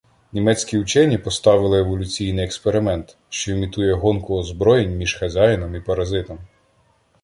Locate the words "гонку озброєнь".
3.93-4.95